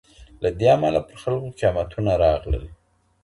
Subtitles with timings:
[0.41, 2.65] له دې امله پر خلګو قيامتونه راغلل.